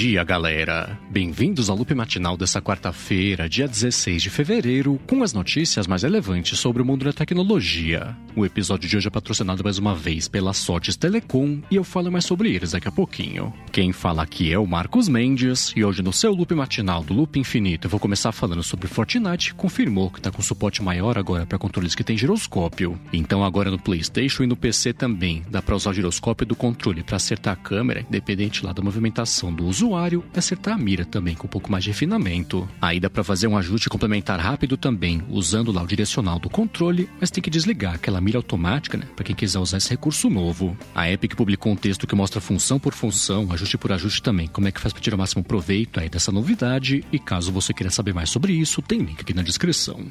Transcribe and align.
dia, 0.00 0.24
galera! 0.24 0.98
Bem-vindos 1.10 1.68
ao 1.68 1.76
loop 1.76 1.94
matinal 1.94 2.34
dessa 2.34 2.58
quarta-feira, 2.62 3.46
dia 3.46 3.68
16 3.68 4.22
de 4.22 4.30
fevereiro, 4.30 4.98
com 5.06 5.22
as 5.22 5.34
notícias 5.34 5.86
mais 5.86 6.04
relevantes 6.04 6.58
sobre 6.58 6.80
o 6.80 6.86
mundo 6.86 7.04
da 7.04 7.12
tecnologia. 7.12 8.16
O 8.34 8.46
episódio 8.46 8.88
de 8.88 8.96
hoje 8.96 9.08
é 9.08 9.10
patrocinado 9.10 9.62
mais 9.62 9.76
uma 9.76 9.94
vez 9.94 10.26
pela 10.26 10.54
Sortes 10.54 10.96
Telecom 10.96 11.60
e 11.70 11.76
eu 11.76 11.84
falo 11.84 12.10
mais 12.10 12.24
sobre 12.24 12.50
eles 12.50 12.70
daqui 12.70 12.88
a 12.88 12.92
pouquinho. 12.92 13.52
Quem 13.70 13.92
fala 13.92 14.22
aqui 14.22 14.50
é 14.50 14.58
o 14.58 14.66
Marcos 14.66 15.06
Mendes 15.06 15.70
e 15.76 15.84
hoje 15.84 16.00
no 16.00 16.14
seu 16.14 16.32
loop 16.32 16.54
matinal 16.54 17.04
do 17.04 17.12
Loop 17.12 17.38
Infinito 17.38 17.84
eu 17.84 17.90
vou 17.90 18.00
começar 18.00 18.32
falando 18.32 18.62
sobre 18.62 18.88
Fortnite, 18.88 19.52
confirmou 19.52 20.10
que 20.10 20.18
está 20.18 20.30
com 20.30 20.40
suporte 20.40 20.82
maior 20.82 21.18
agora 21.18 21.44
para 21.44 21.58
controles 21.58 21.94
que 21.94 22.04
tem 22.04 22.16
giroscópio. 22.16 22.98
Então 23.12 23.44
agora 23.44 23.70
no 23.70 23.78
PlayStation 23.78 24.44
e 24.44 24.46
no 24.46 24.56
PC 24.56 24.94
também 24.94 25.42
dá 25.50 25.60
para 25.60 25.76
usar 25.76 25.90
o 25.90 25.94
giroscópio 25.94 26.46
do 26.46 26.56
controle 26.56 27.02
para 27.02 27.16
acertar 27.16 27.52
a 27.52 27.56
câmera, 27.56 28.00
independente 28.00 28.64
lá 28.64 28.72
da 28.72 28.80
movimentação 28.80 29.52
do 29.52 29.66
usuário 29.66 29.89
e 30.34 30.38
acertar 30.38 30.74
a 30.74 30.78
mira 30.78 31.04
também 31.04 31.34
com 31.34 31.46
um 31.46 31.50
pouco 31.50 31.70
mais 31.70 31.84
de 31.84 31.90
refinamento. 31.90 32.68
Aí 32.80 33.00
dá 33.00 33.10
para 33.10 33.24
fazer 33.24 33.46
um 33.46 33.56
ajuste 33.56 33.88
complementar 33.88 34.38
rápido 34.38 34.76
também, 34.76 35.22
usando 35.28 35.72
lá 35.72 35.82
o 35.82 35.86
direcional 35.86 36.38
do 36.38 36.48
controle, 36.48 37.08
mas 37.20 37.30
tem 37.30 37.42
que 37.42 37.50
desligar 37.50 37.94
aquela 37.94 38.20
mira 38.20 38.38
automática, 38.38 38.96
né, 38.96 39.06
para 39.14 39.24
quem 39.24 39.34
quiser 39.34 39.58
usar 39.58 39.78
esse 39.78 39.90
recurso 39.90 40.30
novo. 40.30 40.76
A 40.94 41.10
Epic 41.10 41.34
publicou 41.34 41.72
um 41.72 41.76
texto 41.76 42.06
que 42.06 42.14
mostra 42.14 42.40
função 42.40 42.78
por 42.78 42.94
função, 42.94 43.52
ajuste 43.52 43.78
por 43.78 43.92
ajuste 43.92 44.22
também, 44.22 44.46
como 44.46 44.68
é 44.68 44.72
que 44.72 44.80
faz 44.80 44.92
para 44.92 45.02
tirar 45.02 45.16
o 45.16 45.18
máximo 45.18 45.42
proveito 45.42 46.00
aí 46.00 46.08
dessa 46.08 46.32
novidade, 46.32 47.04
e 47.12 47.18
caso 47.18 47.52
você 47.52 47.72
queira 47.72 47.90
saber 47.90 48.14
mais 48.14 48.30
sobre 48.30 48.52
isso, 48.52 48.82
tem 48.82 49.00
link 49.00 49.20
aqui 49.20 49.34
na 49.34 49.42
descrição. 49.42 50.06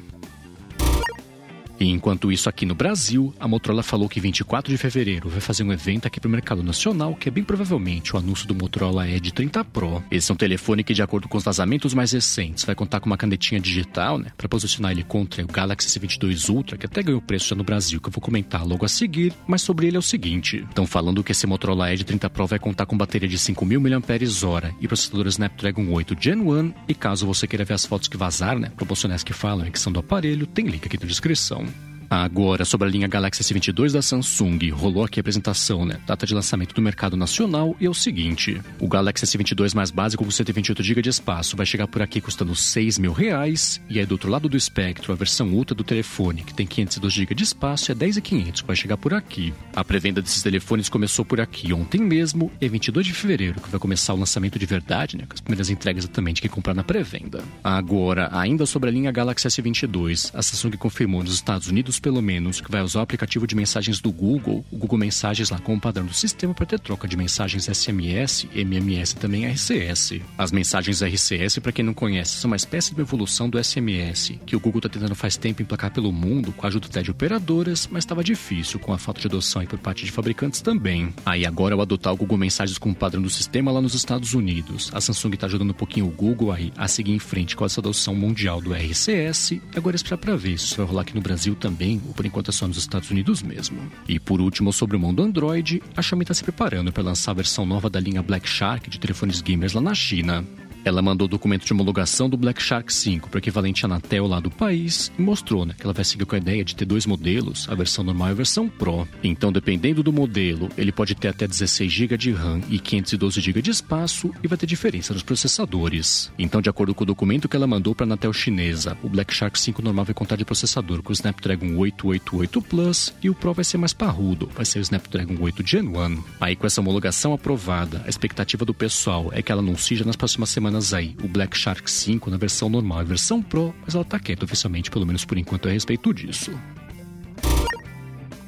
E 1.80 1.88
enquanto 1.88 2.30
isso, 2.30 2.46
aqui 2.46 2.66
no 2.66 2.74
Brasil, 2.74 3.34
a 3.40 3.48
Motorola 3.48 3.82
falou 3.82 4.06
que 4.06 4.20
24 4.20 4.70
de 4.70 4.76
fevereiro 4.76 5.30
vai 5.30 5.40
fazer 5.40 5.64
um 5.64 5.72
evento 5.72 6.06
aqui 6.06 6.20
para 6.20 6.28
o 6.28 6.30
mercado 6.30 6.62
nacional, 6.62 7.14
que 7.14 7.26
é 7.26 7.32
bem 7.32 7.42
provavelmente 7.42 8.14
o 8.14 8.18
anúncio 8.18 8.46
do 8.46 8.54
Motorola 8.54 9.08
Edge 9.08 9.32
30 9.32 9.64
Pro. 9.64 10.04
Esse 10.10 10.30
é 10.30 10.34
um 10.34 10.36
telefone 10.36 10.84
que, 10.84 10.92
de 10.92 11.00
acordo 11.00 11.26
com 11.26 11.38
os 11.38 11.42
vazamentos 11.44 11.94
mais 11.94 12.12
recentes, 12.12 12.66
vai 12.66 12.74
contar 12.74 13.00
com 13.00 13.06
uma 13.06 13.16
canetinha 13.16 13.58
digital, 13.58 14.18
né, 14.18 14.30
para 14.36 14.46
posicionar 14.46 14.92
ele 14.92 15.02
contra 15.02 15.42
o 15.42 15.46
Galaxy 15.46 15.98
S22 15.98 16.50
Ultra, 16.50 16.76
que 16.76 16.84
até 16.84 17.02
ganhou 17.02 17.22
preço 17.22 17.48
já 17.48 17.56
no 17.56 17.64
Brasil, 17.64 17.98
que 17.98 18.08
eu 18.08 18.12
vou 18.12 18.20
comentar 18.20 18.62
logo 18.66 18.84
a 18.84 18.88
seguir. 18.88 19.32
Mas 19.46 19.62
sobre 19.62 19.86
ele 19.86 19.96
é 19.96 19.98
o 19.98 20.02
seguinte: 20.02 20.62
estão 20.68 20.86
falando 20.86 21.24
que 21.24 21.32
esse 21.32 21.46
Motorola 21.46 21.90
Edge 21.90 22.04
30 22.04 22.28
Pro 22.28 22.46
vai 22.46 22.58
contar 22.58 22.84
com 22.84 22.94
bateria 22.94 23.26
de 23.28 23.38
5.000 23.38 23.80
mAh 23.80 24.74
e 24.78 24.86
processador 24.86 25.26
Snapdragon 25.28 25.90
8 25.90 26.14
Gen 26.20 26.40
1. 26.40 26.74
E 26.88 26.94
caso 26.94 27.26
você 27.26 27.46
queira 27.46 27.64
ver 27.64 27.72
as 27.72 27.86
fotos 27.86 28.06
que 28.06 28.18
vazaram, 28.18 28.60
né, 28.60 28.70
proporcionais 28.76 29.24
que 29.24 29.32
falam 29.32 29.70
que 29.70 29.80
são 29.80 29.90
do 29.90 30.00
aparelho, 30.00 30.46
tem 30.46 30.66
link 30.66 30.84
aqui 30.84 30.98
na 31.00 31.06
descrição. 31.06 31.69
Agora, 32.10 32.64
sobre 32.64 32.88
a 32.88 32.90
linha 32.90 33.06
Galaxy 33.06 33.40
S22 33.40 33.92
da 33.92 34.02
Samsung, 34.02 34.68
rolou 34.70 35.04
aqui 35.04 35.20
a 35.20 35.22
apresentação, 35.22 35.86
né? 35.86 36.00
Data 36.04 36.26
de 36.26 36.34
lançamento 36.34 36.74
do 36.74 36.82
mercado 36.82 37.16
nacional 37.16 37.76
e 37.78 37.86
é 37.86 37.88
o 37.88 37.94
seguinte: 37.94 38.60
o 38.80 38.88
Galaxy 38.88 39.24
S22 39.24 39.76
mais 39.76 39.92
básico 39.92 40.24
com 40.24 40.30
128 40.30 40.82
GB 40.82 41.02
de 41.02 41.08
espaço 41.08 41.56
vai 41.56 41.64
chegar 41.64 41.86
por 41.86 42.02
aqui 42.02 42.20
custando 42.20 42.52
6 42.56 42.98
mil 42.98 43.12
reais. 43.12 43.80
E 43.88 44.00
aí, 44.00 44.04
do 44.04 44.10
outro 44.12 44.28
lado 44.28 44.48
do 44.48 44.56
espectro, 44.56 45.12
a 45.12 45.14
versão 45.14 45.50
Ultra 45.50 45.72
do 45.72 45.84
telefone, 45.84 46.42
que 46.42 46.52
tem 46.52 46.66
502 46.66 47.12
GB 47.12 47.32
de 47.32 47.44
espaço, 47.44 47.92
é 47.92 47.94
10.500, 47.94 48.64
vai 48.66 48.74
chegar 48.74 48.96
por 48.96 49.14
aqui. 49.14 49.54
A 49.76 49.84
pré-venda 49.84 50.20
desses 50.20 50.42
telefones 50.42 50.88
começou 50.88 51.24
por 51.24 51.40
aqui 51.40 51.72
ontem 51.72 52.00
mesmo, 52.00 52.50
é 52.60 52.66
22 52.66 53.06
de 53.06 53.12
fevereiro, 53.12 53.60
que 53.60 53.70
vai 53.70 53.78
começar 53.78 54.14
o 54.14 54.18
lançamento 54.18 54.58
de 54.58 54.66
verdade, 54.66 55.16
né? 55.16 55.26
Com 55.28 55.34
as 55.34 55.40
primeiras 55.40 55.70
entregas 55.70 56.08
também 56.08 56.34
de 56.34 56.40
quem 56.40 56.50
comprar 56.50 56.74
na 56.74 56.82
pré-venda. 56.82 57.40
Agora, 57.62 58.28
ainda 58.32 58.66
sobre 58.66 58.88
a 58.88 58.92
linha 58.92 59.12
Galaxy 59.12 59.46
S22, 59.46 60.32
a 60.34 60.42
Samsung 60.42 60.76
confirmou 60.76 61.22
nos 61.22 61.34
Estados 61.34 61.68
Unidos 61.68 61.99
pelo 62.00 62.20
menos, 62.20 62.60
que 62.60 62.70
vai 62.70 62.82
usar 62.82 63.00
o 63.00 63.02
aplicativo 63.02 63.46
de 63.46 63.54
mensagens 63.54 64.00
do 64.00 64.10
Google, 64.10 64.64
o 64.70 64.76
Google 64.76 64.98
Mensagens 64.98 65.50
lá 65.50 65.58
como 65.58 65.80
padrão 65.80 66.06
do 66.06 66.12
sistema 66.12 66.52
para 66.52 66.66
ter 66.66 66.80
troca 66.80 67.06
de 67.06 67.16
mensagens 67.16 67.66
SMS, 67.66 68.48
MMS 68.52 69.12
e 69.12 69.16
também 69.16 69.46
RCS. 69.46 70.20
As 70.36 70.50
mensagens 70.50 71.02
RCS, 71.02 71.58
para 71.58 71.72
quem 71.72 71.84
não 71.84 71.94
conhece, 71.94 72.38
são 72.38 72.50
uma 72.50 72.56
espécie 72.56 72.94
de 72.94 73.00
evolução 73.00 73.48
do 73.48 73.62
SMS, 73.62 74.38
que 74.44 74.56
o 74.56 74.60
Google 74.60 74.78
está 74.80 74.88
tentando 74.88 75.14
faz 75.14 75.36
tempo 75.36 75.62
emplacar 75.62 75.92
pelo 75.92 76.12
mundo 76.12 76.52
com 76.52 76.66
a 76.66 76.68
ajuda 76.68 76.86
até 76.86 77.02
de 77.02 77.10
operadoras, 77.10 77.88
mas 77.90 78.04
estava 78.04 78.24
difícil 78.24 78.80
com 78.80 78.92
a 78.92 78.98
falta 78.98 79.20
de 79.20 79.26
adoção 79.26 79.60
por 79.66 79.78
parte 79.78 80.04
de 80.04 80.10
fabricantes 80.10 80.60
também. 80.60 81.12
Aí 81.24 81.44
agora 81.44 81.74
ao 81.74 81.80
adotar 81.80 82.12
o 82.12 82.16
Google 82.16 82.38
Mensagens 82.38 82.78
como 82.78 82.94
padrão 82.94 83.22
do 83.22 83.30
sistema 83.30 83.70
lá 83.70 83.80
nos 83.80 83.94
Estados 83.94 84.32
Unidos, 84.32 84.90
a 84.94 85.00
Samsung 85.00 85.34
está 85.34 85.46
ajudando 85.46 85.70
um 85.70 85.74
pouquinho 85.74 86.06
o 86.06 86.10
Google 86.10 86.52
aí 86.52 86.72
a 86.76 86.88
seguir 86.88 87.12
em 87.12 87.18
frente 87.18 87.56
com 87.56 87.64
essa 87.64 87.80
adoção 87.80 88.14
mundial 88.14 88.60
do 88.60 88.72
RCS. 88.72 89.60
Agora 89.74 89.94
é 89.94 89.98
esperar 89.98 90.18
para 90.18 90.36
ver 90.36 90.58
se 90.58 90.66
isso 90.66 90.76
vai 90.76 90.86
rolar 90.86 91.02
aqui 91.02 91.14
no 91.14 91.20
Brasil 91.20 91.54
também, 91.54 91.89
ou 92.06 92.12
por 92.12 92.26
enquanto 92.26 92.50
é 92.50 92.52
só 92.52 92.68
nos 92.68 92.76
Estados 92.76 93.10
Unidos 93.10 93.42
mesmo. 93.42 93.80
E 94.06 94.20
por 94.20 94.40
último, 94.40 94.72
sobre 94.72 94.96
o 94.96 95.00
mundo 95.00 95.22
Android, 95.22 95.82
a 95.96 96.02
Xiaomi 96.02 96.24
está 96.24 96.34
se 96.34 96.42
preparando 96.42 96.92
para 96.92 97.02
lançar 97.02 97.30
a 97.30 97.34
versão 97.34 97.64
nova 97.64 97.88
da 97.88 97.98
linha 97.98 98.22
Black 98.22 98.48
Shark 98.48 98.90
de 98.90 99.00
telefones 99.00 99.40
gamers 99.40 99.72
lá 99.72 99.80
na 99.80 99.94
China. 99.94 100.44
Ela 100.84 101.02
mandou 101.02 101.26
o 101.26 101.28
documento 101.28 101.66
de 101.66 101.72
homologação 101.72 102.28
do 102.28 102.36
Black 102.36 102.62
Shark 102.62 102.92
5 102.92 103.28
para 103.28 103.36
o 103.36 103.40
equivalente 103.40 103.84
Anatel 103.84 104.26
lá 104.26 104.40
do 104.40 104.50
país 104.50 105.12
e 105.18 105.22
mostrou 105.22 105.66
né, 105.66 105.74
que 105.76 105.84
ela 105.84 105.92
vai 105.92 106.04
seguir 106.04 106.24
com 106.24 106.34
a 106.34 106.38
ideia 106.38 106.64
de 106.64 106.74
ter 106.74 106.84
dois 106.84 107.04
modelos, 107.04 107.68
a 107.68 107.74
versão 107.74 108.02
normal 108.02 108.28
e 108.28 108.30
a 108.30 108.34
versão 108.34 108.68
Pro. 108.68 109.06
Então, 109.22 109.52
dependendo 109.52 110.02
do 110.02 110.12
modelo, 110.12 110.68
ele 110.76 110.90
pode 110.90 111.14
ter 111.14 111.28
até 111.28 111.46
16 111.46 111.92
GB 111.92 112.16
de 112.16 112.32
RAM 112.32 112.60
e 112.70 112.78
512 112.78 113.40
GB 113.40 113.62
de 113.62 113.70
espaço 113.70 114.32
e 114.42 114.48
vai 114.48 114.56
ter 114.56 114.66
diferença 114.66 115.12
nos 115.12 115.22
processadores. 115.22 116.32
Então, 116.38 116.62
de 116.62 116.70
acordo 116.70 116.94
com 116.94 117.04
o 117.04 117.06
documento 117.06 117.48
que 117.48 117.56
ela 117.56 117.66
mandou 117.66 117.94
para 117.94 118.04
a 118.04 118.08
Anatel 118.08 118.32
chinesa, 118.32 118.96
o 119.02 119.08
Black 119.08 119.34
Shark 119.34 119.58
5 119.58 119.82
normal 119.82 120.06
vai 120.06 120.14
contar 120.14 120.36
de 120.36 120.44
processador 120.44 121.02
com 121.02 121.10
o 121.10 121.12
Snapdragon 121.12 121.76
888 121.76 122.62
Plus 122.62 123.12
e 123.22 123.28
o 123.28 123.34
Pro 123.34 123.52
vai 123.52 123.64
ser 123.64 123.76
mais 123.76 123.92
parrudo, 123.92 124.48
vai 124.54 124.64
ser 124.64 124.78
o 124.78 124.82
Snapdragon 124.82 125.36
8 125.40 125.66
Gen 125.66 125.88
1. 125.88 126.24
Aí, 126.40 126.56
com 126.56 126.66
essa 126.66 126.80
homologação 126.80 127.34
aprovada, 127.34 128.02
a 128.06 128.08
expectativa 128.08 128.64
do 128.64 128.72
pessoal 128.72 129.30
é 129.32 129.42
que 129.42 129.52
ela 129.52 129.60
anuncie 129.60 129.96
já 129.96 130.04
nas 130.04 130.16
próximas 130.16 130.48
semanas 130.48 130.69
semanas 130.70 130.94
aí 130.94 131.16
o 131.22 131.28
Black 131.28 131.56
Shark 131.58 131.90
5 131.90 132.30
na 132.30 132.36
versão 132.36 132.68
normal 132.68 133.02
e 133.02 133.04
versão 133.04 133.42
Pro, 133.42 133.74
mas 133.84 133.94
ela 133.94 134.04
tá 134.04 134.20
quieta 134.20 134.44
oficialmente, 134.44 134.90
pelo 134.90 135.04
menos 135.04 135.24
por 135.24 135.36
enquanto, 135.36 135.68
a 135.68 135.72
respeito 135.72 136.14
disso. 136.14 136.52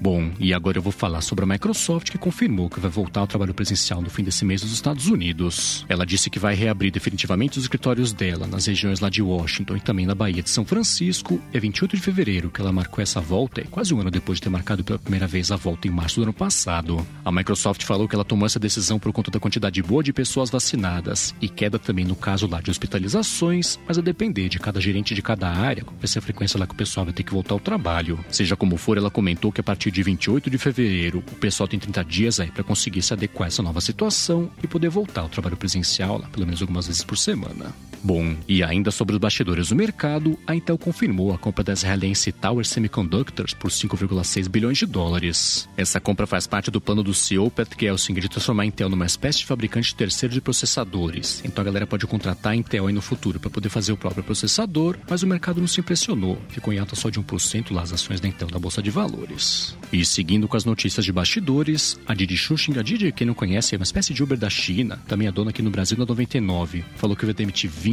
Bom, 0.03 0.33
e 0.41 0.53
agora 0.53 0.79
eu 0.79 0.83
vou 0.83 0.91
falar 0.91 1.21
sobre 1.21 1.45
a 1.45 1.47
Microsoft 1.47 2.11
que 2.11 2.19
confirmou 2.19 2.69
que 2.69 2.81
vai 2.81 2.91
voltar 2.91 3.21
ao 3.21 3.27
trabalho 3.29 3.55
presencial 3.55 4.03
no 4.03 4.11
fim 4.11 4.25
desse 4.25 4.45
mês 4.45 4.61
nos 4.61 4.73
Estados 4.73 5.07
Unidos. 5.07 5.87
Ela 5.89 6.05
disse 6.05 6.29
que 6.29 6.41
vai 6.41 6.57
reabrir 6.57 6.91
definitivamente 6.91 7.57
os 7.57 7.63
escritórios 7.63 8.12
dela 8.12 8.49
nas 8.49 8.67
regiões 8.67 8.99
lá 8.99 9.09
de 9.09 9.23
Washington 9.23 9.77
e 9.77 9.81
também 9.81 10.05
na 10.05 10.12
Bahia 10.12 10.43
de 10.43 10.51
São 10.51 10.65
Francisco. 10.65 11.41
É 11.53 11.61
28 11.61 11.95
de 11.95 12.03
fevereiro 12.03 12.51
que 12.51 12.61
ela 12.61 12.73
marcou 12.73 13.01
essa 13.01 13.21
volta, 13.21 13.61
é 13.61 13.65
quase 13.71 13.95
um 13.95 14.01
ano 14.01 14.11
depois 14.11 14.39
de 14.39 14.43
ter 14.43 14.49
marcado 14.49 14.83
pela 14.83 14.99
primeira 14.99 15.29
vez 15.29 15.53
a 15.53 15.57
volta 15.57 15.87
em 15.87 15.93
março 15.93 16.17
do 16.17 16.25
ano 16.25 16.33
passado. 16.33 17.07
A 17.25 17.31
Microsoft 17.31 17.85
falou 17.85 18.09
que 18.09 18.17
ela 18.17 18.25
tomou 18.25 18.47
essa 18.47 18.59
decisão 18.59 18.99
por 18.99 19.12
conta 19.12 19.31
da 19.31 19.39
quantidade 19.39 19.81
boa 19.85 20.03
de 20.03 20.12
pessoas 20.12 20.51
vacinadas 20.51 21.33
e 21.41 21.49
queda 21.49 21.79
também 21.79 22.05
no 22.05 22.17
caso 22.17 22.49
lá 22.49 22.61
de 22.61 22.73
hospitalizações, 22.73 23.79
mas 23.87 23.99
a 23.99 24.03
depender 24.03 24.49
de 24.49 24.59
cada 24.59 24.81
gerente 24.81 25.15
de 25.15 25.23
cada 25.23 25.49
área, 25.49 25.85
qual 25.85 25.97
vai 25.97 26.09
ser 26.09 26.19
a 26.19 26.23
frequência 26.23 26.59
lá 26.59 26.67
que 26.67 26.75
o 26.75 26.77
pessoal 26.77 27.07
vai 27.07 27.15
ter 27.15 27.23
que 27.23 27.33
voltar 27.33 27.55
ao 27.55 27.61
trabalho. 27.61 28.19
Seja 28.29 28.57
como 28.57 28.77
for, 28.77 28.99
ela 28.99 29.09
comentou 29.09 29.53
que 29.53 29.61
a 29.61 29.65
partir 29.65 29.92
de 29.93 30.03
28 30.03 30.51
de 30.51 30.59
fevereiro, 30.59 31.19
o 31.19 31.37
pessoal 31.37 31.69
tem 31.69 31.79
30 31.79 32.05
dias 32.05 32.41
aí 32.41 32.51
para 32.51 32.65
conseguir 32.65 33.03
se 33.03 33.13
adequar 33.13 33.47
a 33.47 33.49
essa 33.49 33.63
nova 33.63 33.81
situação 33.81 34.51
e 34.63 34.67
poder 34.67 34.89
voltar 34.89 35.21
ao 35.21 35.29
trabalho 35.29 35.57
presencial 35.57 36.19
lá, 36.19 36.29
pelo 36.29 36.47
menos 36.47 36.61
algumas 36.63 36.87
vezes 36.87 37.05
por 37.05 37.17
semana. 37.17 37.73
Bom, 38.05 38.35
e 38.49 38.65
ainda 38.65 38.91
sobre 38.91 39.15
os 39.15 39.21
bastidores 39.21 39.69
do 39.69 39.77
mercado, 39.77 40.37
a 40.45 40.57
Intel 40.57 40.77
confirmou 40.77 41.33
a 41.33 41.39
compra 41.39 41.63
da 41.63 41.73
israelense 41.73 42.33
Tower 42.33 42.65
Semiconductors 42.65 43.55
por 43.55 43.71
5,6 43.71 44.49
bilhões 44.49 44.79
de 44.79 44.87
dólares. 44.87 45.69
Essa 45.77 46.01
compra 46.01 46.27
faz 46.27 46.47
parte 46.49 46.69
do 46.69 46.81
plano 46.81 47.03
do 47.03 47.15
CEO 47.15 47.49
Pat 47.49 47.69
Gelsinger 47.79 48.23
de 48.23 48.29
transformar 48.29 48.65
a 48.65 48.67
Intel 48.67 48.89
numa 48.89 49.07
espécie 49.07 49.39
de 49.39 49.47
fabricante 49.47 49.95
terceiro 49.95 50.35
de 50.35 50.41
processadores. 50.41 51.43
Então 51.45 51.62
a 51.62 51.65
galera 51.65 51.87
pode 51.87 52.05
contratar 52.09 52.55
a 52.55 52.57
Intel 52.57 52.89
aí 52.89 52.93
no 52.93 53.01
futuro 53.01 53.39
para 53.39 53.51
poder 53.51 53.69
fazer 53.69 53.93
o 53.93 53.97
próprio 53.97 54.25
processador, 54.25 54.99
mas 55.09 55.23
o 55.23 55.27
mercado 55.27 55.61
não 55.61 55.69
se 55.69 55.79
impressionou. 55.79 56.37
Ficou 56.49 56.73
em 56.73 56.79
alta 56.79 56.97
só 56.97 57.09
de 57.09 57.21
1% 57.21 57.73
lá 57.73 57.83
as 57.83 57.93
ações 57.93 58.21
da 58.21 58.27
Intel 58.27 58.49
na 58.51 58.59
Bolsa 58.59 58.83
de 58.83 58.91
Valores. 58.91 59.76
E 59.93 60.05
seguindo 60.05 60.49
com 60.49 60.56
as 60.56 60.65
notícias 60.65 61.05
de 61.05 61.12
bastidores, 61.12 61.97
a 62.05 62.15
Didi 62.15 62.37
Xuxing, 62.37 62.76
a 62.79 62.82
Didi, 62.82 63.12
quem 63.12 63.29
não 63.29 63.35
conhece, 63.35 63.76
é 63.76 63.79
uma 63.79 63.85
espécie 63.85 64.12
de 64.12 64.23
Uber 64.25 64.37
da 64.37 64.50
China, 64.50 65.00
também 65.06 65.29
é 65.29 65.32
dona 65.32 65.50
aqui 65.50 65.62
no 65.62 65.71
Brasil 65.71 65.97
na 65.97 66.05
99, 66.05 66.85
falou 66.97 67.17
que 67.17 67.25
vai 67.25 67.35
demitir 67.35 67.71
20% 67.71 67.92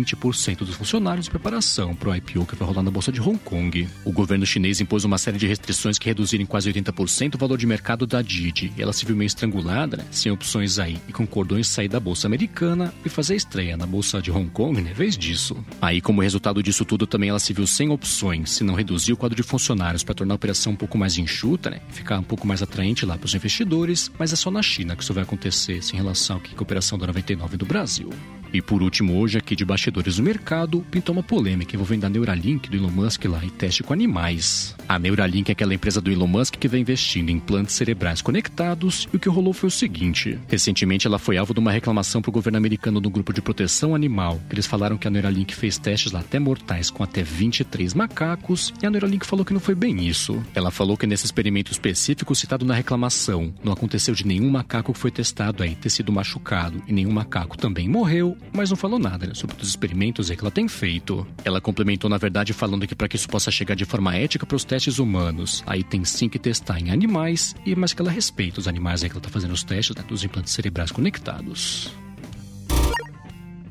dos 0.66 0.75
funcionários 0.75 1.28
em 1.28 1.30
preparação 1.30 1.96
para 1.96 2.10
o 2.10 2.16
IPO 2.16 2.46
que 2.46 2.56
vai 2.56 2.68
rolar 2.68 2.84
na 2.84 2.92
Bolsa 2.92 3.12
de 3.12 3.22
Hong 3.22 3.38
Kong. 3.38 3.88
O 4.06 4.12
governo 4.12 4.46
chinês 4.46 4.80
impôs 4.80 5.04
uma 5.04 5.18
série 5.18 5.38
de 5.38 5.48
restrições 5.48 5.98
que 5.98 6.06
reduziram 6.07 6.44
em 6.44 6.46
quase 6.46 6.72
80% 6.72 7.36
o 7.36 7.38
valor 7.38 7.57
de 7.57 7.68
mercado 7.68 8.07
da 8.07 8.22
Didi. 8.22 8.72
Ela 8.78 8.94
se 8.94 9.06
viu 9.06 9.16
meio 9.16 9.28
estrangulada, 9.28 9.98
né? 9.98 10.06
sem 10.12 10.31
opções 10.31 10.80
aí, 10.80 10.98
e 11.07 11.13
concordou 11.13 11.60
em 11.60 11.63
sair 11.63 11.88
da 11.88 12.00
Bolsa 12.00 12.28
Americana 12.28 12.94
e 13.06 13.10
fazer 13.10 13.34
a 13.34 13.38
estreia 13.38 13.78
na 13.78 13.86
Bolsa 13.86 14.22
de 14.22 14.31
Hong 14.31 14.50
Kong, 14.50 14.81
né? 14.81 14.94
vez 14.94 15.18
disso. 15.18 15.57
Aí, 15.81 16.02
como 16.02 16.22
resultado 16.22 16.63
disso 16.63 16.86
tudo, 16.86 17.06
também 17.06 17.30
ela 17.30 17.40
se 17.40 17.54
viu 17.54 17.68
sem 17.68 17.90
opções, 17.90 18.52
se 18.52 18.63
não 18.63 18.75
reduzir 18.75 19.13
o 19.13 19.18
quadro 19.18 19.36
de 19.36 19.44
funcionários 19.44 20.04
para 20.04 20.16
tornar 20.16 20.34
a 20.34 20.36
operação 20.36 20.74
um 20.74 20.75
pouco 20.75 20.98
mais 20.98 21.18
enxuta, 21.18 21.69
né? 21.69 21.81
ficar 21.90 22.19
um 22.19 22.24
pouco 22.24 22.48
mais 22.48 22.62
atraente 22.62 23.06
lá 23.06 23.18
para 23.18 23.25
os 23.25 23.36
investidores, 23.36 24.12
mas 24.18 24.34
é 24.34 24.36
só 24.36 24.50
na 24.50 24.62
China 24.62 24.95
que 24.95 25.04
isso 25.04 25.13
vai 25.13 25.24
acontecer, 25.24 25.80
em 25.94 25.98
relação 25.98 26.38
à 26.38 26.62
operação 26.62 26.98
da 26.98 27.07
99 27.07 27.57
do 27.57 27.66
Brasil. 27.66 28.10
E 28.54 28.62
por 28.62 28.81
último, 28.81 29.19
hoje 29.19 29.38
aqui 29.38 29.56
de 29.56 29.66
bastidores 29.66 30.18
do 30.18 30.24
mercado, 30.24 30.86
pintou 30.90 31.13
uma 31.13 31.24
polêmica 31.24 31.75
envolvendo 31.75 32.06
a 32.06 32.10
Neuralink 32.10 32.69
do 32.69 32.78
Elon 32.78 32.90
Musk 32.90 33.25
lá 33.25 33.44
e 33.44 33.50
teste 33.50 33.84
com 33.84 33.94
animais. 33.94 34.75
A 34.88 34.98
Neuralink 34.98 35.50
é 35.50 35.54
aquela 35.54 35.74
empresa 35.74 36.01
do 36.01 36.12
Elon 36.12 36.28
Musk 36.28 36.56
que 36.56 36.68
vem 36.68 36.81
investindo 36.81 37.30
em 37.30 37.36
implantes 37.36 37.75
cerebrais 37.75 38.22
conectados 38.22 39.07
e 39.13 39.16
o 39.16 39.19
que 39.19 39.30
rolou 39.30 39.54
foi 39.54 39.68
o 39.68 39.72
seguinte. 39.72 40.38
Recentemente 40.48 41.07
ela 41.07 41.19
foi 41.19 41.38
alvo 41.38 41.54
de 41.54 41.60
uma 41.60 41.72
reclamação 41.72 42.22
para 42.22 42.30
o 42.30 42.34
governo 42.34 42.57
americano 42.57 43.00
do 43.00 43.10
grupo 43.10 43.31
de 43.31 43.42
proteção 43.42 43.94
animal. 43.96 44.40
Eles 44.50 44.66
falaram 44.66 44.98
que 44.98 45.07
a 45.07 45.12
Neuralink 45.12 45.56
fez 45.56 45.78
testes 45.78 46.12
lá 46.12 46.19
até 46.19 46.40
mortais 46.40 46.90
com 46.90 47.04
até 47.04 47.24
23 47.24 47.94
macacos 47.94 48.74
e 48.81 48.86
a 48.86 48.90
Neuralink 48.90 49.25
falou 49.25 49.45
que 49.45 49.54
não 49.54 49.60
foi 49.60 49.75
bem 49.75 50.07
isso. 50.07 50.42
Ela 50.54 50.72
falou 50.72 50.98
que 50.98 51.07
nesse 51.07 51.25
experimento 51.25 51.72
específico 51.72 52.36
citado 52.36 52.66
na 52.66 52.74
reclamação, 52.74 53.54
não 53.63 53.74
aconteceu 53.74 54.13
de 54.13 54.25
nenhum 54.25 54.50
macaco 54.50 54.94
que 54.94 55.00
foi 55.00 55.12
testado 55.12 55.62
aí 55.63 55.75
ter 55.75 55.90
sido 55.90 56.12
machucado 56.12 56.81
e 56.88 56.94
nenhum 56.94 57.12
macaco 57.12 57.57
também 57.57 57.88
morreu, 57.88 58.38
mas 58.53 58.69
não 58.69 58.77
falou 58.77 59.00
nada 59.00 59.27
né, 59.27 59.33
sobre 59.33 59.56
os 59.62 59.68
experimentos 59.68 60.30
que 60.30 60.41
ela 60.41 60.51
tem 60.51 60.68
feito. 60.68 61.25
Ela 61.44 61.62
complementou, 61.62 62.09
na 62.09 62.18
verdade, 62.18 62.53
falando 62.53 62.88
que 62.88 62.95
para 62.95 63.07
que 63.07 63.15
isso 63.15 63.27
possa 63.27 63.51
chegar 63.51 63.75
de 63.75 63.86
forma 63.86 64.15
ética 64.15 64.45
para 64.45 64.56
os 64.56 64.63
testes 64.63 65.00
humanos, 65.00 65.63
aí 65.65 65.83
tem 65.83 66.03
sim 66.03 66.30
que 66.30 66.39
testar 66.39 66.80
em 66.80 66.91
animais, 66.91 67.56
e 67.65 67.75
mas 67.75 67.94
que 67.94 68.01
ela 68.01 68.12
respeita 68.12 68.59
os 68.59 68.68
animais 68.68 69.01
que 69.01 69.07
ela 69.07 69.18
está 69.18 69.30
fazendo 69.30 69.53
os 69.53 69.63
testes 69.63 69.95
né, 69.95 70.03
dos 70.07 70.24
implantes 70.24 70.53
cerebrais 70.53 70.91
conectados. 70.91 71.91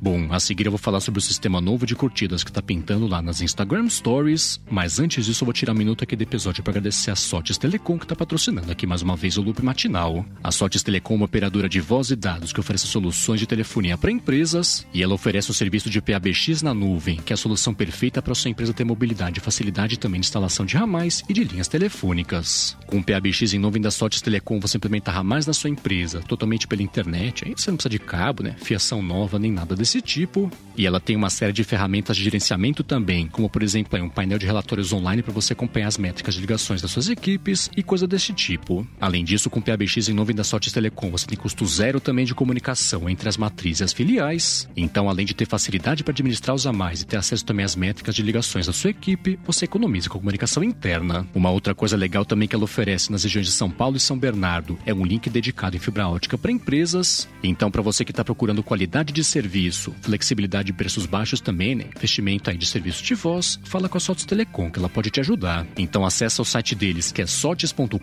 Bom, 0.00 0.28
a 0.30 0.38
seguir 0.38 0.66
eu 0.66 0.70
vou 0.70 0.78
falar 0.78 1.00
sobre 1.00 1.18
o 1.18 1.22
sistema 1.22 1.60
novo 1.60 1.84
de 1.84 1.96
curtidas 1.96 2.44
que 2.44 2.52
tá 2.52 2.62
pintando 2.62 3.08
lá 3.08 3.20
nas 3.20 3.40
Instagram 3.40 3.88
Stories, 3.88 4.60
mas 4.70 5.00
antes 5.00 5.26
disso 5.26 5.42
eu 5.42 5.46
vou 5.46 5.52
tirar 5.52 5.72
um 5.72 5.76
minuto 5.76 6.04
aqui 6.04 6.14
do 6.14 6.22
episódio 6.22 6.62
para 6.62 6.70
agradecer 6.70 7.10
a 7.10 7.16
Sotes 7.16 7.58
Telecom 7.58 7.98
que 7.98 8.06
tá 8.06 8.14
patrocinando 8.14 8.70
aqui 8.70 8.86
mais 8.86 9.02
uma 9.02 9.16
vez 9.16 9.36
o 9.36 9.42
Loop 9.42 9.60
Matinal. 9.60 10.24
A 10.42 10.52
Sotes 10.52 10.84
Telecom 10.84 11.14
é 11.14 11.16
uma 11.16 11.24
operadora 11.24 11.68
de 11.68 11.80
voz 11.80 12.10
e 12.10 12.16
dados 12.16 12.52
que 12.52 12.60
oferece 12.60 12.86
soluções 12.86 13.40
de 13.40 13.46
telefonia 13.46 13.98
para 13.98 14.12
empresas 14.12 14.86
e 14.94 15.02
ela 15.02 15.14
oferece 15.14 15.50
o 15.50 15.54
serviço 15.54 15.90
de 15.90 16.00
PABX 16.00 16.62
na 16.62 16.72
nuvem, 16.72 17.16
que 17.16 17.32
é 17.32 17.34
a 17.34 17.36
solução 17.36 17.74
perfeita 17.74 18.22
para 18.22 18.36
sua 18.36 18.52
empresa 18.52 18.72
ter 18.72 18.84
mobilidade 18.84 19.40
e 19.40 19.42
facilidade 19.42 19.98
também 19.98 20.20
de 20.20 20.26
instalação 20.28 20.64
de 20.64 20.76
ramais 20.76 21.24
e 21.28 21.32
de 21.32 21.42
linhas 21.42 21.66
telefônicas. 21.66 22.76
Com 22.86 22.98
o 22.98 23.04
PABX 23.04 23.52
em 23.52 23.58
nuvem 23.58 23.82
da 23.82 23.90
Sotes 23.90 24.22
Telecom 24.22 24.60
você 24.60 24.76
implementa 24.76 25.10
ramais 25.10 25.44
na 25.44 25.52
sua 25.52 25.70
empresa, 25.70 26.20
totalmente 26.20 26.68
pela 26.68 26.84
internet, 26.84 27.44
aí 27.44 27.54
você 27.56 27.68
não 27.68 27.76
precisa 27.76 27.90
de 27.90 27.98
cabo, 27.98 28.44
né, 28.44 28.54
fiação 28.62 29.02
nova 29.02 29.40
nem 29.40 29.50
nada 29.50 29.74
desse 29.74 29.87
desse 29.88 30.02
tipo. 30.02 30.50
E 30.76 30.86
ela 30.86 31.00
tem 31.00 31.16
uma 31.16 31.28
série 31.28 31.52
de 31.52 31.64
ferramentas 31.64 32.16
de 32.16 32.22
gerenciamento 32.22 32.84
também, 32.84 33.26
como 33.26 33.50
por 33.50 33.64
exemplo 33.64 34.00
um 34.00 34.08
painel 34.08 34.38
de 34.38 34.46
relatórios 34.46 34.92
online 34.92 35.22
para 35.24 35.32
você 35.32 35.52
acompanhar 35.52 35.88
as 35.88 35.98
métricas 35.98 36.34
de 36.36 36.40
ligações 36.40 36.80
das 36.80 36.92
suas 36.92 37.08
equipes 37.08 37.68
e 37.76 37.82
coisa 37.82 38.06
desse 38.06 38.32
tipo. 38.32 38.86
Além 39.00 39.24
disso, 39.24 39.50
com 39.50 39.58
o 39.58 39.62
PABX 39.62 40.08
em 40.08 40.12
nuvem 40.12 40.36
da 40.36 40.44
Sortes 40.44 40.72
Telecom, 40.72 41.10
você 41.10 41.26
tem 41.26 41.36
custo 41.36 41.66
zero 41.66 41.98
também 41.98 42.24
de 42.24 42.32
comunicação 42.32 43.10
entre 43.10 43.28
as 43.28 43.36
matrizes 43.36 43.80
e 43.80 43.84
as 43.84 43.92
filiais. 43.92 44.68
Então, 44.76 45.08
além 45.08 45.26
de 45.26 45.34
ter 45.34 45.46
facilidade 45.46 46.04
para 46.04 46.12
administrar 46.12 46.54
os 46.54 46.64
a 46.64 46.72
mais 46.72 47.02
e 47.02 47.06
ter 47.06 47.16
acesso 47.16 47.44
também 47.44 47.64
às 47.64 47.74
métricas 47.74 48.14
de 48.14 48.22
ligações 48.22 48.66
da 48.66 48.72
sua 48.72 48.90
equipe, 48.90 49.36
você 49.44 49.64
economiza 49.64 50.08
com 50.08 50.18
a 50.18 50.20
comunicação 50.20 50.62
interna. 50.62 51.26
Uma 51.34 51.50
outra 51.50 51.74
coisa 51.74 51.96
legal 51.96 52.24
também 52.24 52.46
que 52.46 52.54
ela 52.54 52.64
oferece 52.64 53.10
nas 53.10 53.24
regiões 53.24 53.46
de 53.46 53.52
São 53.52 53.68
Paulo 53.68 53.96
e 53.96 54.00
São 54.00 54.16
Bernardo 54.16 54.78
é 54.86 54.94
um 54.94 55.04
link 55.04 55.28
dedicado 55.28 55.76
em 55.76 55.80
fibra 55.80 56.06
ótica 56.06 56.38
para 56.38 56.52
empresas. 56.52 57.28
Então, 57.42 57.68
para 57.68 57.82
você 57.82 58.04
que 58.04 58.12
está 58.12 58.24
procurando 58.24 58.62
qualidade 58.62 59.12
de 59.12 59.24
serviço, 59.24 59.77
serviço, 59.78 59.94
flexibilidade 60.02 60.66
de 60.66 60.72
preços 60.72 61.06
baixos 61.06 61.40
também, 61.40 61.76
né? 61.76 61.84
Investimento 61.96 62.50
aí 62.50 62.58
de 62.58 62.66
serviço 62.66 63.02
de 63.04 63.14
voz, 63.14 63.58
fala 63.64 63.88
com 63.88 63.96
a 63.96 64.00
Sotes 64.00 64.24
Telecom 64.24 64.70
que 64.70 64.78
ela 64.78 64.88
pode 64.88 65.10
te 65.10 65.20
ajudar. 65.20 65.66
Então 65.76 66.04
acessa 66.04 66.42
o 66.42 66.44
site 66.44 66.74
deles 66.74 67.12
que 67.12 67.22
é 67.22 67.26
sotes.com.br, 67.26 67.98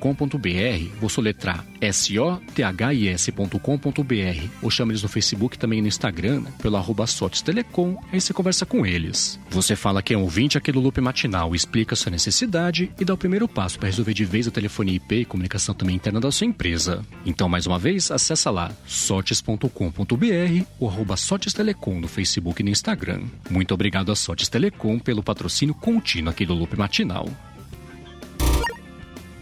vou 1.00 1.10
soletrar 1.10 1.66
S-O-T-H-I-S.com.br 1.82 3.60
ou 4.62 4.72
chama 4.72 4.94
eles 4.94 5.04
no 5.04 5.10
Facebook 5.10 5.58
também 5.58 5.82
no 5.82 5.88
Instagram, 5.88 6.42
né? 6.42 6.54
pelo 6.62 6.78
arroba 6.78 7.06
Sotes 7.06 7.42
Telecom, 7.42 7.98
aí 8.12 8.22
você 8.22 8.34
conversa 8.34 8.66
com 8.66 8.86
eles. 8.86 9.40
Você 9.50 9.76
fala 9.76 10.02
que 10.02 10.14
é 10.14 10.18
um 10.18 10.22
ouvinte 10.22 10.58
aqui 10.58 10.72
do 10.72 10.80
Loop 10.80 11.02
Matinal, 11.02 11.54
explica 11.54 11.96
sua 11.96 12.12
necessidade 12.12 12.90
e 13.00 13.06
dá 13.06 13.14
o 13.14 13.18
primeiro 13.18 13.48
passo 13.48 13.78
para 13.78 13.88
resolver 13.90 14.14
de 14.14 14.26
vez 14.26 14.48
a 14.48 14.52
telefonia 14.52 14.96
IP 14.96 15.16
e 15.16 15.26
comunicação 15.26 15.76
também 15.76 15.96
interna 15.96 16.22
da 16.22 16.32
sua 16.32 16.48
empresa. 16.48 17.04
Então, 17.26 17.50
mais 17.50 17.66
uma 17.66 17.80
vez, 17.80 18.12
acessa 18.12 18.50
lá 18.50 18.72
sotes.com.br 18.86 20.66
ou 20.80 20.90
arroba 20.90 21.18
Sotes 21.18 21.54
Telecom 21.54 21.65
Telecom 21.66 22.00
no 22.00 22.08
Facebook 22.08 22.62
e 22.62 22.64
no 22.64 22.70
Instagram. 22.70 23.24
Muito 23.50 23.74
obrigado 23.74 24.12
a 24.12 24.16
Sotes 24.16 24.48
Telecom 24.48 25.00
pelo 25.00 25.24
patrocínio 25.24 25.74
contínuo 25.74 26.30
aqui 26.30 26.46
do 26.46 26.54
Loop 26.54 26.78
Matinal. 26.78 27.28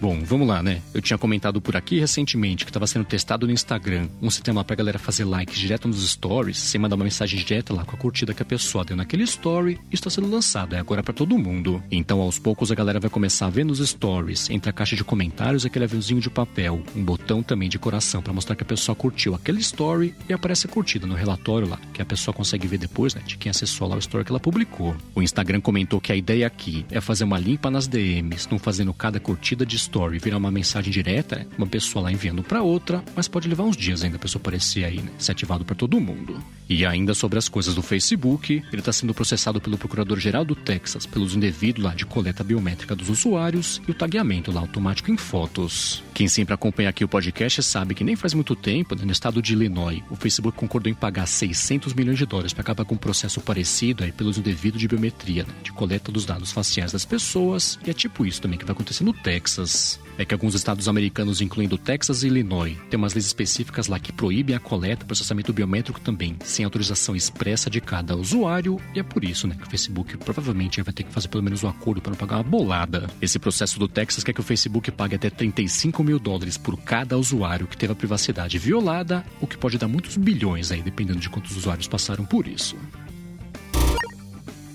Bom, 0.03 0.21
vamos 0.21 0.45
lá, 0.45 0.61
né? 0.61 0.81
Eu 0.93 1.01
tinha 1.01 1.17
comentado 1.17 1.61
por 1.61 1.77
aqui 1.77 1.97
recentemente 1.97 2.65
que 2.65 2.69
estava 2.69 2.85
sendo 2.85 3.05
testado 3.05 3.47
no 3.47 3.53
Instagram 3.53 4.09
um 4.21 4.29
sistema 4.29 4.61
para 4.61 4.75
galera 4.75 4.99
fazer 4.99 5.23
likes 5.23 5.57
direto 5.57 5.87
nos 5.87 6.05
stories, 6.05 6.57
sem 6.57 6.81
mandar 6.81 6.97
uma 6.97 7.05
mensagem 7.05 7.39
direta 7.39 7.73
lá 7.73 7.85
com 7.85 7.95
a 7.95 7.97
curtida 7.97 8.33
que 8.33 8.41
a 8.41 8.45
pessoa 8.45 8.83
deu 8.83 8.97
naquele 8.97 9.23
story. 9.23 9.79
Está 9.89 10.09
sendo 10.09 10.29
lançado, 10.29 10.75
é 10.75 10.79
agora 10.79 11.01
para 11.01 11.13
todo 11.13 11.37
mundo. 11.37 11.81
Então, 11.89 12.19
aos 12.19 12.37
poucos, 12.37 12.69
a 12.69 12.75
galera 12.75 12.99
vai 12.99 13.09
começar 13.09 13.45
a 13.45 13.49
ver 13.49 13.63
nos 13.63 13.79
stories, 13.79 14.49
entre 14.49 14.69
a 14.69 14.73
caixa 14.73 14.93
de 14.93 15.05
comentários, 15.05 15.65
aquele 15.65 15.85
aviãozinho 15.85 16.19
de 16.19 16.29
papel, 16.29 16.83
um 16.93 17.01
botão 17.01 17.41
também 17.41 17.69
de 17.69 17.79
coração 17.79 18.21
para 18.21 18.33
mostrar 18.33 18.57
que 18.57 18.63
a 18.63 18.65
pessoa 18.65 18.97
curtiu 18.97 19.33
aquele 19.33 19.61
story 19.61 20.13
e 20.27 20.33
aparece 20.33 20.67
a 20.67 20.69
curtida 20.69 21.07
no 21.07 21.15
relatório 21.15 21.69
lá, 21.69 21.79
que 21.93 22.01
a 22.01 22.05
pessoa 22.05 22.35
consegue 22.35 22.67
ver 22.67 22.77
depois, 22.77 23.15
né, 23.15 23.21
de 23.25 23.37
quem 23.37 23.49
acessou 23.49 23.87
lá 23.87 23.95
o 23.95 23.99
story 23.99 24.25
que 24.25 24.33
ela 24.33 24.39
publicou. 24.41 24.97
O 25.15 25.21
Instagram 25.21 25.61
comentou 25.61 26.01
que 26.01 26.11
a 26.11 26.15
ideia 26.17 26.45
aqui 26.45 26.85
é 26.91 26.99
fazer 26.99 27.23
uma 27.23 27.39
limpa 27.39 27.71
nas 27.71 27.87
DMs, 27.87 28.49
não 28.51 28.59
fazendo 28.59 28.93
cada 28.93 29.17
curtida 29.17 29.65
de 29.65 29.77
story 29.77 29.92
story 29.93 30.17
virar 30.17 30.37
uma 30.37 30.49
mensagem 30.49 30.91
direta, 30.91 31.35
né? 31.35 31.45
uma 31.55 31.67
pessoa 31.67 32.03
lá 32.03 32.11
enviando 32.11 32.41
para 32.41 32.63
outra, 32.63 33.03
mas 33.15 33.27
pode 33.27 33.47
levar 33.47 33.63
uns 33.63 33.77
dias 33.77 34.03
ainda 34.03 34.15
a 34.15 34.19
pessoa 34.19 34.39
aparecer 34.39 34.83
aí, 34.83 34.99
né? 34.99 35.11
ser 35.19 35.33
ativado 35.33 35.63
para 35.63 35.75
todo 35.75 35.99
mundo. 35.99 36.43
E 36.67 36.83
ainda 36.85 37.13
sobre 37.13 37.37
as 37.37 37.47
coisas 37.47 37.75
do 37.75 37.83
Facebook, 37.83 38.63
ele 38.71 38.79
está 38.79 38.91
sendo 38.91 39.13
processado 39.13 39.61
pelo 39.61 39.77
Procurador-Geral 39.77 40.43
do 40.43 40.55
Texas 40.55 41.05
pelo 41.05 41.25
uso 41.25 41.37
indevido 41.37 41.81
lá 41.81 41.93
de 41.93 42.05
coleta 42.05 42.43
biométrica 42.43 42.95
dos 42.95 43.09
usuários 43.09 43.81
e 43.87 43.91
o 43.91 43.93
tagueamento 43.93 44.51
lá 44.51 44.61
automático 44.61 45.11
em 45.11 45.17
fotos. 45.17 46.01
Quem 46.13 46.27
sempre 46.27 46.53
acompanha 46.53 46.89
aqui 46.89 47.03
o 47.03 47.07
podcast 47.07 47.61
sabe 47.61 47.93
que 47.93 48.03
nem 48.03 48.15
faz 48.15 48.33
muito 48.33 48.55
tempo, 48.55 48.95
né, 48.95 49.05
no 49.05 49.11
estado 49.11 49.41
de 49.41 49.53
Illinois, 49.53 50.01
o 50.09 50.15
Facebook 50.15 50.57
concordou 50.57 50.89
em 50.89 50.95
pagar 50.95 51.27
600 51.27 51.93
milhões 51.93 52.17
de 52.17 52.25
dólares 52.25 52.53
para 52.53 52.61
acabar 52.61 52.85
com 52.85 52.95
um 52.95 52.97
processo 52.97 53.41
parecido 53.41 54.03
aí 54.03 54.11
pelo 54.11 54.29
uso 54.29 54.39
indevido 54.39 54.77
de 54.77 54.87
biometria, 54.87 55.43
né, 55.43 55.53
de 55.61 55.71
coleta 55.71 56.11
dos 56.11 56.25
dados 56.25 56.51
faciais 56.51 56.91
das 56.91 57.05
pessoas, 57.05 57.77
e 57.85 57.89
é 57.89 57.93
tipo 57.93 58.25
isso 58.25 58.41
também 58.41 58.57
que 58.57 58.65
vai 58.65 58.73
acontecer 58.73 59.03
no 59.03 59.13
Texas 59.13 59.82
é 60.17 60.25
que 60.25 60.33
alguns 60.33 60.53
estados 60.55 60.87
americanos, 60.87 61.41
incluindo 61.41 61.77
Texas 61.77 62.23
e 62.23 62.27
Illinois, 62.27 62.77
têm 62.89 62.97
umas 62.97 63.13
leis 63.13 63.25
específicas 63.25 63.87
lá 63.87 63.99
que 63.99 64.11
proíbem 64.11 64.55
a 64.55 64.59
coleta 64.59 65.03
e 65.03 65.07
processamento 65.07 65.51
biométrico 65.51 65.99
também, 65.99 66.37
sem 66.43 66.63
autorização 66.63 67.15
expressa 67.15 67.69
de 67.69 67.81
cada 67.81 68.15
usuário, 68.15 68.79
e 68.93 68.99
é 68.99 69.03
por 69.03 69.23
isso 69.23 69.47
né, 69.47 69.55
que 69.55 69.65
o 69.65 69.69
Facebook 69.69 70.17
provavelmente 70.17 70.81
vai 70.81 70.93
ter 70.93 71.03
que 71.03 71.11
fazer 71.11 71.27
pelo 71.27 71.43
menos 71.43 71.63
um 71.63 71.69
acordo 71.69 72.01
para 72.01 72.11
não 72.11 72.17
pagar 72.17 72.37
uma 72.37 72.43
bolada. 72.43 73.09
Esse 73.21 73.39
processo 73.39 73.79
do 73.79 73.87
Texas 73.87 74.23
quer 74.23 74.33
que 74.33 74.41
o 74.41 74.43
Facebook 74.43 74.91
pague 74.91 75.15
até 75.15 75.29
35 75.29 76.03
mil 76.03 76.19
dólares 76.19 76.57
por 76.57 76.77
cada 76.77 77.17
usuário 77.17 77.67
que 77.67 77.77
teve 77.77 77.93
a 77.93 77.95
privacidade 77.95 78.57
violada, 78.57 79.25
o 79.41 79.47
que 79.47 79.57
pode 79.57 79.77
dar 79.77 79.87
muitos 79.87 80.17
bilhões 80.17 80.71
aí, 80.71 80.81
dependendo 80.81 81.19
de 81.19 81.29
quantos 81.29 81.55
usuários 81.57 81.87
passaram 81.87 82.25
por 82.25 82.47
isso. 82.47 82.77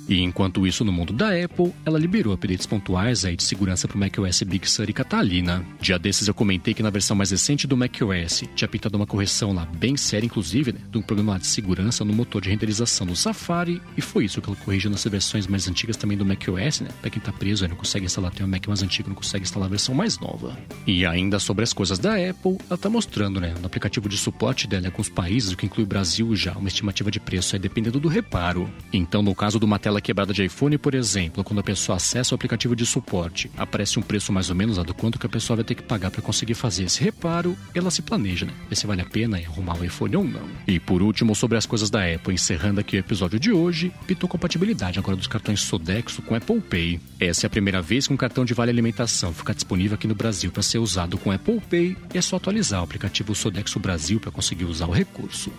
E 0.08 0.22
enquanto 0.22 0.66
isso, 0.66 0.84
no 0.84 0.92
mundo 0.92 1.12
da 1.12 1.28
Apple, 1.28 1.72
ela 1.84 1.98
liberou 1.98 2.32
updates 2.32 2.66
pontuais 2.66 3.24
aí 3.24 3.36
de 3.36 3.42
segurança 3.42 3.86
para 3.86 3.96
o 3.96 4.00
macOS 4.00 4.42
Big 4.42 4.68
Sur 4.68 4.88
e 4.88 4.92
Catalina. 4.92 5.64
Dia 5.80 5.98
desses 5.98 6.28
eu 6.28 6.34
comentei 6.34 6.72
que 6.72 6.82
na 6.82 6.90
versão 6.90 7.16
mais 7.16 7.30
recente 7.30 7.66
do 7.66 7.76
macOS 7.76 8.44
tinha 8.54 8.68
pintado 8.68 8.96
uma 8.96 9.06
correção 9.06 9.52
lá 9.52 9.66
bem 9.66 9.96
séria, 9.96 10.26
inclusive, 10.26 10.72
né, 10.72 10.80
de 10.90 10.98
um 10.98 11.02
problema 11.02 11.38
de 11.38 11.46
segurança 11.46 12.04
no 12.04 12.12
motor 12.12 12.40
de 12.40 12.48
renderização 12.48 13.06
do 13.06 13.14
Safari, 13.14 13.82
e 13.96 14.00
foi 14.00 14.24
isso 14.24 14.40
que 14.40 14.48
ela 14.48 14.56
corrigiu 14.56 14.90
nas 14.90 15.04
versões 15.04 15.46
mais 15.46 15.68
antigas 15.68 15.96
também 15.96 16.16
do 16.16 16.24
macOS, 16.24 16.80
né? 16.80 16.88
Para 17.00 17.10
quem 17.10 17.20
tá 17.20 17.32
preso 17.32 17.68
não 17.68 17.76
consegue 17.76 18.06
instalar, 18.06 18.32
tem 18.32 18.46
um 18.46 18.48
Mac 18.48 18.66
mais 18.66 18.82
antigo 18.82 19.08
não 19.08 19.16
consegue 19.16 19.44
instalar 19.44 19.66
a 19.66 19.70
versão 19.70 19.94
mais 19.94 20.18
nova. 20.18 20.56
E 20.86 21.04
ainda 21.04 21.38
sobre 21.38 21.64
as 21.64 21.72
coisas 21.72 21.98
da 21.98 22.14
Apple, 22.14 22.56
ela 22.68 22.78
tá 22.78 22.88
mostrando, 22.88 23.40
né, 23.40 23.54
no 23.60 23.66
aplicativo 23.66 24.08
de 24.08 24.16
suporte 24.16 24.66
dela 24.66 24.84
em 24.84 24.86
alguns 24.86 25.08
países, 25.08 25.52
o 25.52 25.56
que 25.56 25.66
inclui 25.66 25.84
o 25.84 25.88
Brasil 25.88 26.34
já, 26.34 26.52
uma 26.52 26.68
estimativa 26.68 27.10
de 27.10 27.20
preço 27.20 27.54
aí 27.54 27.60
dependendo 27.60 28.00
do 28.00 28.08
reparo. 28.08 28.70
Então, 28.92 29.22
no 29.22 29.34
caso 29.34 29.58
de 29.58 29.64
uma 29.64 29.78
tela 29.78 29.98
tela 29.99 30.00
quebrada 30.00 30.33
de 30.33 30.45
iPhone, 30.45 30.78
por 30.78 30.95
exemplo, 30.95 31.45
quando 31.45 31.59
a 31.59 31.62
pessoa 31.62 31.97
acessa 31.97 32.35
o 32.35 32.37
aplicativo 32.37 32.75
de 32.75 32.87
suporte, 32.87 33.50
aparece 33.57 33.99
um 33.99 34.02
preço 34.02 34.33
mais 34.33 34.49
ou 34.49 34.57
menos 34.57 34.78
do 34.78 34.95
quanto 34.95 35.19
que 35.19 35.26
a 35.26 35.28
pessoa 35.28 35.57
vai 35.57 35.64
ter 35.64 35.75
que 35.75 35.83
pagar 35.83 36.11
para 36.11 36.23
conseguir 36.23 36.55
fazer 36.55 36.85
esse 36.85 37.02
reparo, 37.02 37.57
ela 37.75 37.90
se 37.90 38.02
planeja, 38.02 38.47
né? 38.47 38.52
Ver 38.69 38.76
se 38.76 38.87
vale 38.87 39.02
a 39.02 39.05
pena 39.05 39.38
arrumar 39.38 39.78
o 39.78 39.85
iPhone 39.85 40.17
ou 40.17 40.25
não. 40.25 40.49
E 40.67 40.78
por 40.78 41.02
último, 41.02 41.35
sobre 41.35 41.59
as 41.59 41.67
coisas 41.67 41.90
da 41.90 42.05
Apple, 42.05 42.35
encerrando 42.35 42.81
aqui 42.81 42.97
o 42.97 43.00
episódio 43.00 43.38
de 43.38 43.50
hoje, 43.52 43.93
pitou 44.07 44.28
compatibilidade 44.28 44.99
agora 44.99 45.17
dos 45.17 45.26
cartões 45.26 45.61
Sodexo 45.61 46.23
com 46.23 46.35
Apple 46.35 46.61
Pay. 46.61 47.00
Essa 47.19 47.47
é 47.47 47.49
a 47.49 47.50
primeira 47.50 47.83
vez 47.83 48.07
que 48.07 48.12
um 48.12 48.17
cartão 48.17 48.45
de 48.45 48.55
vale 48.55 48.71
alimentação 48.71 49.33
fica 49.33 49.55
disponível 49.55 49.97
aqui 49.97 50.07
no 50.07 50.14
Brasil 50.14 50.50
para 50.50 50.62
ser 50.62 50.78
usado 50.78 51.19
com 51.19 51.33
Apple 51.33 51.61
Pay 51.69 51.97
e 52.14 52.19
é 52.19 52.23
só 52.23 52.37
atualizar 52.37 52.81
o 52.81 52.85
aplicativo 52.85 53.35
Sodexo 53.35 53.81
Brasil 53.81 54.21
para 54.21 54.31
conseguir 54.31 54.64
usar 54.64 54.87
o 54.87 54.93
recurso. 54.93 55.52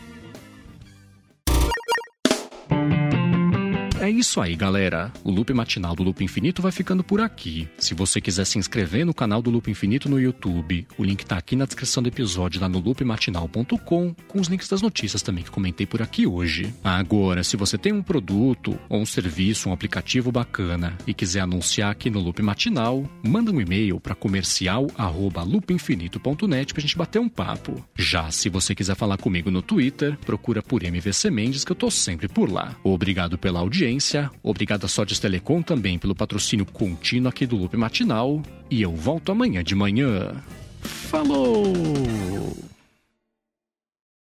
É 4.10 4.12
isso 4.12 4.42
aí, 4.42 4.56
galera. 4.56 5.14
O 5.24 5.30
Loop 5.30 5.54
Matinal 5.54 5.96
do 5.96 6.02
Loop 6.02 6.24
Infinito 6.24 6.64
vai 6.64 6.72
ficando 6.72 7.04
por 7.04 7.22
aqui. 7.22 7.68
Se 7.78 7.94
você 7.94 8.20
quiser 8.20 8.44
se 8.44 8.58
inscrever 8.58 9.06
no 9.06 9.14
canal 9.14 9.40
do 9.40 9.52
Loop 9.52 9.70
Infinito 9.70 10.10
no 10.10 10.20
YouTube, 10.20 10.88
o 10.98 11.04
link 11.04 11.24
tá 11.24 11.38
aqui 11.38 11.56
na 11.56 11.66
descrição 11.66 12.02
do 12.02 12.10
episódio 12.10 12.60
lá 12.60 12.68
no 12.68 12.80
loopmatinal.com, 12.80 14.16
com 14.28 14.40
os 14.40 14.48
links 14.48 14.68
das 14.68 14.82
notícias 14.82 15.22
também 15.22 15.44
que 15.44 15.52
comentei 15.52 15.86
por 15.86 16.02
aqui 16.02 16.26
hoje. 16.26 16.74
Agora, 16.84 17.44
se 17.44 17.56
você 17.56 17.78
tem 17.78 17.94
um 17.94 18.02
produto 18.02 18.76
ou 18.90 19.00
um 19.00 19.06
serviço, 19.06 19.70
um 19.70 19.74
aplicativo 19.74 20.32
bacana 20.32 20.98
e 21.06 21.14
quiser 21.14 21.42
anunciar 21.42 21.92
aqui 21.92 22.10
no 22.10 22.20
Loop 22.20 22.42
Matinal, 22.42 23.08
manda 23.24 23.52
um 23.52 23.62
e-mail 23.62 24.00
para 24.00 24.16
comercial@loopinfinito.net 24.16 26.74
pra 26.74 26.82
gente 26.82 26.98
bater 26.98 27.20
um 27.20 27.30
papo. 27.30 27.88
Já 27.96 28.32
se 28.32 28.50
você 28.50 28.74
quiser 28.74 28.96
falar 28.96 29.20
comigo 29.20 29.52
no 29.52 29.62
Twitter, 29.62 30.18
procura 30.26 30.64
por 30.64 30.82
MVC 30.82 31.30
Mendes 31.30 31.64
que 31.64 31.72
eu 31.72 31.76
tô 31.76 31.92
sempre 31.92 32.28
por 32.28 32.52
lá. 32.52 32.76
Obrigado 32.84 33.38
pela 33.38 33.60
audiência 33.60 33.99
audiência. 34.00 34.32
Obrigado 34.42 34.86
a 34.86 34.88
Sotes 34.88 35.20
Telecom 35.20 35.62
também 35.62 36.00
pelo 36.00 36.16
patrocínio 36.16 36.66
contínuo 36.66 37.30
aqui 37.30 37.46
do 37.46 37.58
Loop 37.58 37.76
Matinal. 37.76 38.42
E 38.72 38.82
eu 38.82 38.96
volto 38.96 39.32
amanhã 39.32 39.64
de 39.64 39.76
manhã. 39.76 40.42
Falou! 40.82 41.74